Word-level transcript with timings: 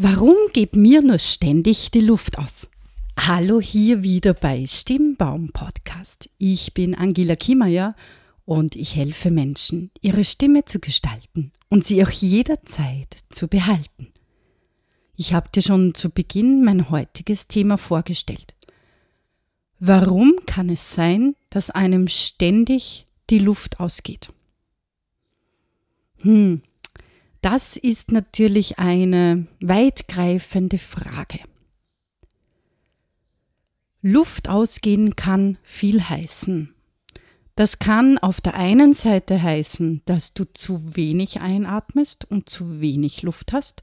Warum 0.00 0.36
geht 0.52 0.76
mir 0.76 1.02
nur 1.02 1.18
ständig 1.18 1.90
die 1.90 2.00
Luft 2.00 2.38
aus? 2.38 2.70
Hallo 3.18 3.60
hier 3.60 4.04
wieder 4.04 4.32
bei 4.32 4.64
Stimmbaum 4.64 5.50
Podcast. 5.52 6.30
Ich 6.38 6.72
bin 6.72 6.94
Angela 6.94 7.34
Kiemeyer 7.34 7.96
und 8.44 8.76
ich 8.76 8.94
helfe 8.94 9.32
Menschen, 9.32 9.90
ihre 10.00 10.24
Stimme 10.24 10.64
zu 10.64 10.78
gestalten 10.78 11.50
und 11.68 11.84
sie 11.84 12.04
auch 12.04 12.12
jederzeit 12.12 13.08
zu 13.28 13.48
behalten. 13.48 14.12
Ich 15.16 15.34
habe 15.34 15.48
dir 15.52 15.62
schon 15.62 15.94
zu 15.94 16.10
Beginn 16.10 16.64
mein 16.64 16.90
heutiges 16.90 17.48
Thema 17.48 17.76
vorgestellt. 17.76 18.54
Warum 19.80 20.38
kann 20.46 20.70
es 20.70 20.94
sein, 20.94 21.34
dass 21.50 21.70
einem 21.70 22.06
ständig 22.06 23.08
die 23.30 23.40
Luft 23.40 23.80
ausgeht? 23.80 24.32
Hm, 26.18 26.62
das 27.40 27.76
ist 27.76 28.12
natürlich 28.12 28.78
eine 28.78 29.46
weitgreifende 29.60 30.78
Frage. 30.78 31.40
Luft 34.00 34.48
ausgehen 34.48 35.16
kann 35.16 35.58
viel 35.62 36.02
heißen. 36.02 36.74
Das 37.56 37.80
kann 37.80 38.18
auf 38.18 38.40
der 38.40 38.54
einen 38.54 38.94
Seite 38.94 39.42
heißen, 39.42 40.02
dass 40.04 40.32
du 40.32 40.44
zu 40.44 40.96
wenig 40.96 41.40
einatmest 41.40 42.24
und 42.30 42.48
zu 42.48 42.80
wenig 42.80 43.22
Luft 43.22 43.52
hast, 43.52 43.82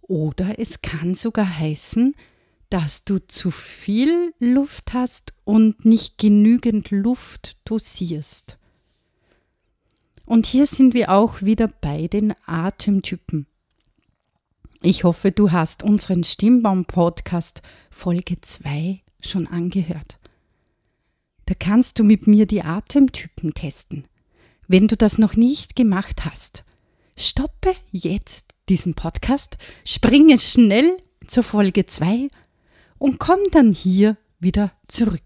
oder 0.00 0.58
es 0.58 0.82
kann 0.82 1.14
sogar 1.14 1.58
heißen, 1.58 2.16
dass 2.70 3.04
du 3.04 3.18
zu 3.18 3.50
viel 3.50 4.34
Luft 4.40 4.94
hast 4.94 5.34
und 5.44 5.84
nicht 5.84 6.18
genügend 6.18 6.90
Luft 6.90 7.56
dosierst. 7.64 8.58
Und 10.28 10.44
hier 10.44 10.66
sind 10.66 10.92
wir 10.92 11.10
auch 11.10 11.40
wieder 11.40 11.68
bei 11.68 12.06
den 12.06 12.34
Atemtypen. 12.44 13.46
Ich 14.82 15.02
hoffe, 15.02 15.32
du 15.32 15.52
hast 15.52 15.82
unseren 15.82 16.22
Stimmbaum-Podcast 16.22 17.62
Folge 17.90 18.38
2 18.38 19.00
schon 19.20 19.46
angehört. 19.46 20.18
Da 21.46 21.54
kannst 21.58 21.98
du 21.98 22.04
mit 22.04 22.26
mir 22.26 22.44
die 22.44 22.62
Atemtypen 22.62 23.54
testen. 23.54 24.06
Wenn 24.66 24.86
du 24.86 24.98
das 24.98 25.16
noch 25.16 25.34
nicht 25.34 25.76
gemacht 25.76 26.26
hast, 26.26 26.62
stoppe 27.16 27.72
jetzt 27.90 28.52
diesen 28.68 28.92
Podcast, 28.92 29.56
springe 29.86 30.38
schnell 30.38 30.94
zur 31.26 31.42
Folge 31.42 31.86
2 31.86 32.28
und 32.98 33.18
komm 33.18 33.40
dann 33.50 33.72
hier 33.72 34.18
wieder 34.40 34.72
zurück. 34.88 35.22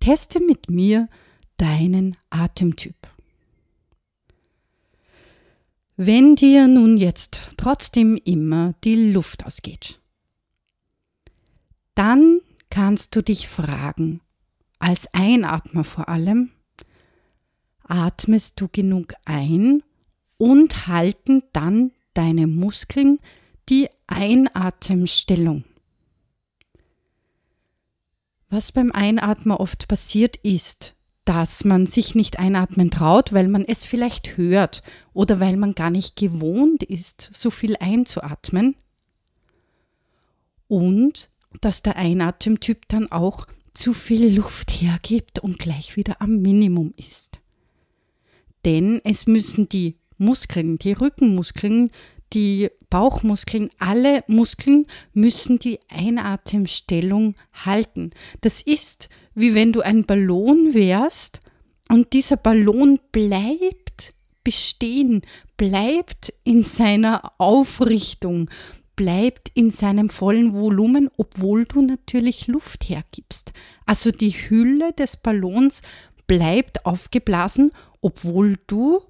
Teste 0.00 0.40
mit 0.40 0.70
mir 0.70 1.10
deinen 1.58 2.16
Atemtyp. 2.30 2.96
Wenn 6.00 6.36
dir 6.36 6.68
nun 6.68 6.96
jetzt 6.96 7.40
trotzdem 7.56 8.20
immer 8.24 8.74
die 8.84 9.10
Luft 9.10 9.44
ausgeht, 9.44 10.00
dann 11.96 12.38
kannst 12.70 13.16
du 13.16 13.20
dich 13.20 13.48
fragen, 13.48 14.20
als 14.78 15.12
Einatmer 15.12 15.82
vor 15.82 16.08
allem, 16.08 16.52
atmest 17.82 18.60
du 18.60 18.68
genug 18.68 19.14
ein 19.24 19.82
und 20.36 20.86
halten 20.86 21.42
dann 21.52 21.90
deine 22.14 22.46
Muskeln 22.46 23.18
die 23.68 23.88
Einatemstellung. 24.06 25.64
Was 28.50 28.70
beim 28.70 28.92
Einatmen 28.92 29.56
oft 29.56 29.88
passiert 29.88 30.36
ist, 30.36 30.94
dass 31.28 31.66
man 31.66 31.84
sich 31.84 32.14
nicht 32.14 32.38
einatmen 32.38 32.90
traut, 32.90 33.34
weil 33.34 33.48
man 33.48 33.62
es 33.66 33.84
vielleicht 33.84 34.38
hört 34.38 34.82
oder 35.12 35.40
weil 35.40 35.58
man 35.58 35.74
gar 35.74 35.90
nicht 35.90 36.16
gewohnt 36.16 36.82
ist, 36.82 37.20
so 37.20 37.50
viel 37.50 37.76
einzuatmen. 37.76 38.76
Und 40.68 41.30
dass 41.60 41.82
der 41.82 41.96
Einatemtyp 41.96 42.88
dann 42.88 43.12
auch 43.12 43.46
zu 43.74 43.92
viel 43.92 44.34
Luft 44.34 44.70
hergibt 44.70 45.38
und 45.40 45.58
gleich 45.58 45.96
wieder 45.96 46.22
am 46.22 46.40
Minimum 46.40 46.94
ist. 46.96 47.40
Denn 48.64 49.02
es 49.04 49.26
müssen 49.26 49.68
die 49.68 49.96
Muskeln, 50.16 50.78
die 50.78 50.92
Rückenmuskeln, 50.92 51.90
die 52.32 52.70
Bauchmuskeln, 52.90 53.70
alle 53.78 54.24
Muskeln 54.26 54.86
müssen 55.12 55.58
die 55.58 55.78
Einatemstellung 55.88 57.34
halten. 57.52 58.10
Das 58.40 58.62
ist 58.62 59.08
wie 59.38 59.54
wenn 59.54 59.72
du 59.72 59.82
ein 59.82 60.04
Ballon 60.04 60.74
wärst 60.74 61.40
und 61.88 62.12
dieser 62.12 62.36
Ballon 62.36 62.98
bleibt 63.12 64.14
bestehen, 64.42 65.22
bleibt 65.56 66.32
in 66.42 66.64
seiner 66.64 67.32
Aufrichtung, 67.38 68.50
bleibt 68.96 69.50
in 69.54 69.70
seinem 69.70 70.08
vollen 70.08 70.54
Volumen, 70.54 71.08
obwohl 71.18 71.66
du 71.66 71.82
natürlich 71.82 72.48
Luft 72.48 72.88
hergibst. 72.88 73.52
Also 73.86 74.10
die 74.10 74.30
Hülle 74.30 74.92
des 74.92 75.16
Ballons 75.16 75.82
bleibt 76.26 76.84
aufgeblasen, 76.84 77.70
obwohl 78.00 78.56
du 78.66 79.00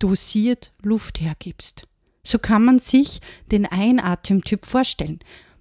dosiert 0.00 0.72
Luft 0.82 1.20
hergibst. 1.20 1.82
So 2.26 2.38
kann 2.38 2.64
man 2.64 2.78
sich 2.78 3.20
den 3.52 3.66
Einatemtyp 3.66 4.66
vorstellen. 4.66 5.20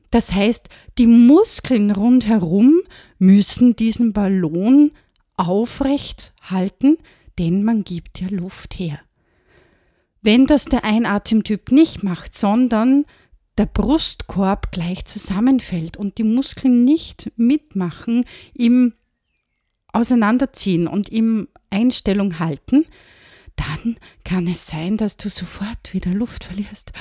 Das 0.09 0.34
heißt, 0.34 0.70
die 0.98 1.08
Muskeln 1.08 1.92
rundherum 1.92 2.81
müssen 3.20 3.76
diesen 3.76 4.14
Ballon 4.14 4.92
aufrecht 5.38 6.34
halten, 6.42 6.98
denn 7.38 7.64
man 7.64 7.84
gibt 7.84 8.22
ja 8.22 8.28
Luft 8.30 8.80
her. 8.80 9.00
Wenn 10.22 10.48
das 10.48 10.66
der 10.66 10.84
Einatemtyp 10.84 11.72
nicht 11.72 12.02
macht, 12.02 12.34
sondern 12.34 13.06
der 13.58 13.68
Brustkorb 13.68 14.72
gleich 14.72 15.06
zusammenfällt 15.06 15.97
und 15.97 16.18
die 16.18 16.24
Muskeln 16.24 16.84
nicht 16.84 17.32
mitmachen 17.36 18.26
im 18.53 18.94
Auseinanderziehen 19.94 20.88
und 20.88 21.09
im 21.09 21.47
Einstellung 21.70 22.40
halten, 22.40 22.86
dann 23.56 23.96
kann 24.24 24.48
es 24.48 24.68
sein, 24.68 24.98
dass 24.98 25.18
du 25.18 25.30
sofort 25.30 25.94
wieder 25.94 26.12
Luft 26.12 26.44
verlierst 26.44 26.92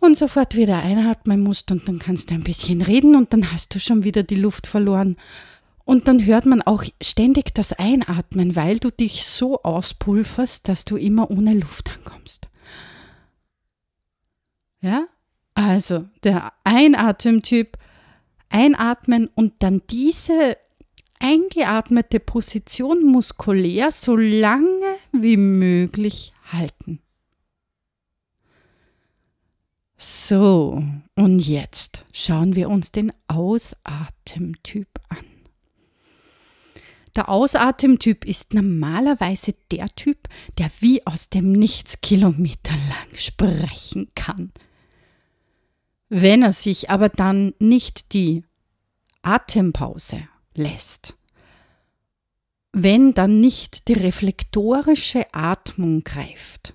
und 0.00 0.16
sofort 0.16 0.56
wieder 0.56 0.82
einatmen 0.82 1.40
musst 1.40 1.70
und 1.70 1.86
dann 1.86 1.98
kannst 1.98 2.30
du 2.30 2.34
ein 2.34 2.44
bisschen 2.44 2.82
reden 2.82 3.14
und 3.14 3.32
dann 3.32 3.52
hast 3.52 3.74
du 3.74 3.78
schon 3.78 4.04
wieder 4.04 4.22
die 4.22 4.36
Luft 4.36 4.66
verloren. 4.66 5.16
Und 5.84 6.08
dann 6.08 6.24
hört 6.24 6.46
man 6.46 6.62
auch 6.62 6.84
ständig 7.02 7.54
das 7.54 7.72
Einatmen, 7.72 8.54
weil 8.54 8.78
du 8.78 8.90
dich 8.90 9.24
so 9.24 9.62
auspulverst, 9.62 10.68
dass 10.68 10.84
du 10.84 10.96
immer 10.96 11.30
ohne 11.30 11.54
Luft 11.54 11.90
ankommst. 11.96 12.48
Ja? 14.80 15.06
Also 15.54 16.06
der 16.22 16.52
Einatemtyp, 16.64 17.76
einatmen 18.50 19.28
und 19.34 19.54
dann 19.62 19.82
diese 19.90 20.56
eingeatmete 21.20 22.18
Position 22.18 23.04
muskulär 23.04 23.92
so 23.92 24.16
lange 24.16 24.96
wie 25.12 25.36
möglich 25.36 26.32
halten. 26.50 27.00
So, 29.96 30.82
und 31.14 31.38
jetzt 31.46 32.06
schauen 32.10 32.54
wir 32.54 32.70
uns 32.70 32.90
den 32.90 33.12
Ausatemtyp 33.28 34.88
an. 35.10 35.18
Der 37.16 37.28
Ausatemtyp 37.28 38.24
ist 38.24 38.54
normalerweise 38.54 39.54
der 39.70 39.88
Typ, 39.88 40.28
der 40.56 40.70
wie 40.80 41.06
aus 41.06 41.28
dem 41.28 41.52
Nichts 41.52 42.00
kilometerlang 42.00 43.08
sprechen 43.14 44.10
kann. 44.14 44.52
Wenn 46.08 46.42
er 46.42 46.52
sich 46.52 46.88
aber 46.88 47.10
dann 47.10 47.52
nicht 47.58 48.14
die 48.14 48.44
Atempause 49.20 50.29
lässt, 50.54 51.14
wenn 52.72 53.14
dann 53.14 53.40
nicht 53.40 53.88
die 53.88 53.94
reflektorische 53.94 55.26
Atmung 55.32 56.04
greift, 56.04 56.74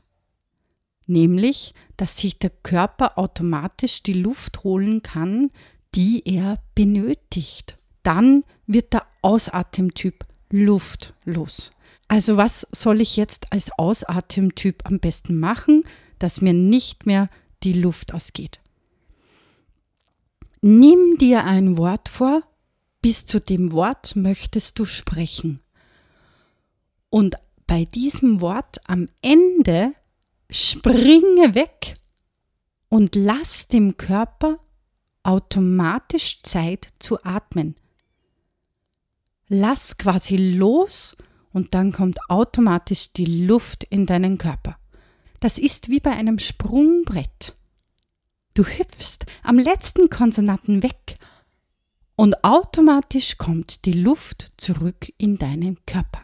nämlich 1.05 1.73
dass 1.97 2.17
sich 2.17 2.39
der 2.39 2.49
Körper 2.49 3.17
automatisch 3.17 4.03
die 4.03 4.13
Luft 4.13 4.63
holen 4.63 5.01
kann, 5.01 5.49
die 5.93 6.23
er 6.25 6.61
benötigt. 6.75 7.77
Dann 8.03 8.43
wird 8.67 8.93
der 8.93 9.05
Ausatemtyp 9.21 10.25
luftlos. 10.49 11.71
Also 12.07 12.37
was 12.37 12.67
soll 12.71 13.01
ich 13.01 13.17
jetzt 13.17 13.51
als 13.51 13.71
Ausatemtyp 13.77 14.83
am 14.85 14.99
besten 14.99 15.39
machen, 15.39 15.83
dass 16.19 16.41
mir 16.41 16.53
nicht 16.53 17.05
mehr 17.05 17.29
die 17.63 17.73
Luft 17.73 18.13
ausgeht? 18.13 18.59
Nimm 20.61 21.17
dir 21.17 21.45
ein 21.45 21.77
Wort 21.77 22.09
vor, 22.09 22.41
bis 23.05 23.23
zu 23.23 23.39
dem 23.39 23.71
Wort 23.71 24.15
möchtest 24.15 24.79
du 24.79 24.85
sprechen. 24.85 25.59
Und 27.11 27.35
bei 27.67 27.85
diesem 27.85 28.41
Wort 28.41 28.81
am 28.89 29.09
Ende 29.21 29.93
springe 30.49 31.53
weg 31.53 31.97
und 32.89 33.13
lass 33.15 33.67
dem 33.67 33.97
Körper 33.97 34.57
automatisch 35.21 36.41
Zeit 36.41 36.87
zu 36.97 37.23
atmen. 37.23 37.75
Lass 39.49 39.97
quasi 39.97 40.37
los 40.37 41.15
und 41.53 41.75
dann 41.75 41.91
kommt 41.91 42.17
automatisch 42.27 43.13
die 43.13 43.45
Luft 43.45 43.83
in 43.83 44.07
deinen 44.07 44.39
Körper. 44.39 44.79
Das 45.39 45.59
ist 45.59 45.91
wie 45.91 45.99
bei 45.99 46.13
einem 46.13 46.39
Sprungbrett. 46.39 47.55
Du 48.55 48.63
hüpfst 48.63 49.27
am 49.43 49.59
letzten 49.59 50.09
Konsonanten 50.09 50.81
weg 50.81 51.19
und 52.15 52.43
automatisch 52.43 53.37
kommt 53.37 53.85
die 53.85 53.93
Luft 53.93 54.53
zurück 54.57 55.11
in 55.17 55.37
deinen 55.37 55.77
Körper. 55.85 56.21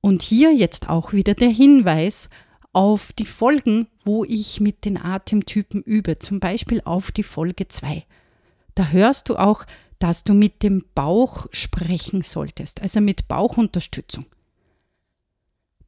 Und 0.00 0.22
hier 0.22 0.54
jetzt 0.54 0.88
auch 0.88 1.12
wieder 1.12 1.34
der 1.34 1.50
Hinweis 1.50 2.28
auf 2.72 3.12
die 3.12 3.26
Folgen, 3.26 3.88
wo 4.04 4.24
ich 4.24 4.60
mit 4.60 4.84
den 4.84 4.96
Atemtypen 4.96 5.82
übe, 5.82 6.18
zum 6.18 6.40
Beispiel 6.40 6.80
auf 6.84 7.12
die 7.12 7.22
Folge 7.22 7.68
2. 7.68 8.04
Da 8.74 8.88
hörst 8.88 9.28
du 9.28 9.36
auch, 9.36 9.64
dass 9.98 10.24
du 10.24 10.32
mit 10.32 10.62
dem 10.62 10.84
Bauch 10.94 11.46
sprechen 11.52 12.22
solltest, 12.22 12.80
also 12.80 13.00
mit 13.00 13.28
Bauchunterstützung. 13.28 14.26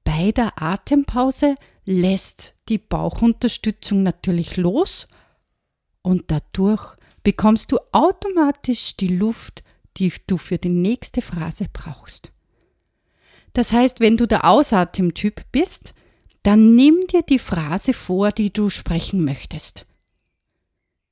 Bei 0.05 0.33
der 0.33 0.61
Atempause 0.61 1.57
lässt 1.85 2.57
die 2.69 2.79
Bauchunterstützung 2.79 4.03
natürlich 4.03 4.57
los 4.57 5.09
und 6.03 6.25
dadurch 6.31 6.97
bekommst 7.23 7.73
du 7.73 7.79
automatisch 7.93 8.97
die 8.97 9.09
Luft, 9.09 9.63
die 9.97 10.13
du 10.27 10.37
für 10.37 10.59
die 10.59 10.69
nächste 10.69 11.23
Phrase 11.23 11.67
brauchst. 11.73 12.33
Das 13.53 13.73
heißt, 13.73 14.01
wenn 14.01 14.17
du 14.17 14.27
der 14.27 14.47
Ausatemtyp 14.47 15.43
bist, 15.53 15.95
dann 16.43 16.75
nimm 16.75 17.07
dir 17.07 17.23
die 17.23 17.39
Phrase 17.39 17.93
vor, 17.93 18.33
die 18.33 18.53
du 18.53 18.71
sprechen 18.71 19.25
möchtest. 19.25 19.87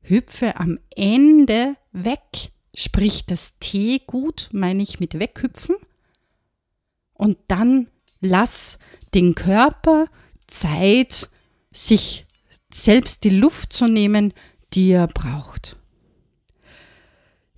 Hüpfe 0.03 0.57
am 0.57 0.79
Ende 0.97 1.77
weg, 1.93 2.51
sprich 2.75 3.27
das 3.27 3.59
T 3.59 4.01
gut, 4.07 4.49
meine 4.53 4.83
ich 4.83 4.99
mit 4.99 5.19
weghüpfen, 5.19 5.77
und 7.13 7.37
dann 7.49 7.89
lass 8.21 8.79
den 9.15 9.35
Körper 9.35 10.07
Zeit, 10.47 11.29
sich 11.71 12.27
selbst 12.73 13.25
die 13.25 13.31
Luft 13.31 13.73
zu 13.73 13.87
nehmen, 13.87 14.33
die 14.73 14.91
er 14.91 15.07
braucht. 15.07 15.77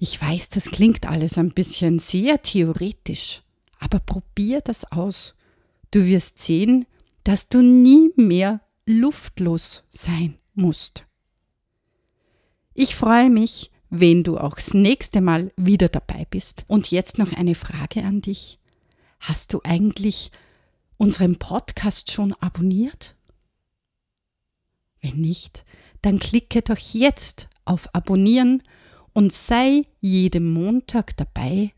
Ich 0.04 0.20
weiß, 0.20 0.48
das 0.48 0.72
klingt 0.72 1.06
alles 1.06 1.38
ein 1.38 1.52
bisschen 1.52 2.00
sehr 2.00 2.42
theoretisch, 2.42 3.42
aber 3.78 4.00
probier 4.00 4.60
das 4.60 4.90
aus. 4.90 5.36
Du 5.92 6.04
wirst 6.04 6.40
sehen, 6.40 6.86
dass 7.22 7.48
du 7.48 7.62
nie 7.62 8.10
mehr 8.16 8.62
luftlos 8.84 9.84
sein 9.90 10.40
musst. 10.54 11.06
Ich 12.74 12.96
freue 12.96 13.30
mich, 13.30 13.70
wenn 13.90 14.24
du 14.24 14.38
auch 14.38 14.56
das 14.56 14.74
nächste 14.74 15.20
Mal 15.20 15.52
wieder 15.56 15.88
dabei 15.88 16.26
bist. 16.28 16.64
Und 16.66 16.90
jetzt 16.90 17.18
noch 17.18 17.32
eine 17.34 17.54
Frage 17.54 18.02
an 18.02 18.22
dich. 18.22 18.58
Hast 19.20 19.54
du 19.54 19.60
eigentlich 19.62 20.32
unseren 20.96 21.38
Podcast 21.38 22.10
schon 22.10 22.32
abonniert? 22.40 23.14
Wenn 25.00 25.20
nicht, 25.20 25.64
dann 26.00 26.18
klicke 26.18 26.60
doch 26.60 26.78
jetzt 26.92 27.48
auf 27.64 27.94
Abonnieren 27.94 28.64
und 29.12 29.32
sei 29.32 29.84
jeden 30.00 30.52
Montag 30.52 31.16
dabei, 31.16 31.72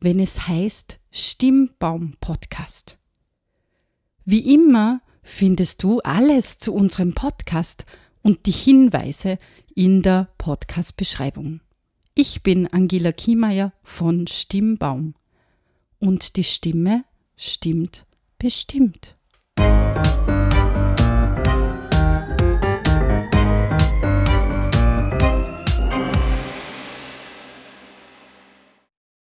wenn 0.00 0.20
es 0.20 0.48
heißt 0.48 0.98
Stimmbaum 1.10 2.14
Podcast. 2.20 2.98
Wie 4.24 4.54
immer 4.54 5.00
findest 5.22 5.82
du 5.82 6.00
alles 6.00 6.58
zu 6.58 6.74
unserem 6.74 7.14
Podcast 7.14 7.86
und 8.22 8.46
die 8.46 8.52
Hinweise 8.52 9.38
in 9.74 10.02
der 10.02 10.28
Podcast-Beschreibung. 10.38 11.60
Ich 12.14 12.42
bin 12.42 12.66
Angela 12.66 13.12
Kiemeier 13.12 13.72
von 13.82 14.26
Stimmbaum 14.26 15.14
und 15.98 16.36
die 16.36 16.44
Stimme 16.44 17.04
stimmt 17.36 18.06
bestimmt. 18.38 19.16